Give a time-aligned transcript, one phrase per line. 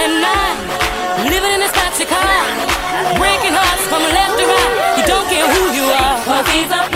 [0.00, 3.18] Living in this toxic heart.
[3.18, 4.96] Breaking hearts from left to right.
[4.96, 6.16] You don't care who you are.
[6.26, 6.91] Well, these are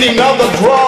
[0.00, 0.79] beating of the drum,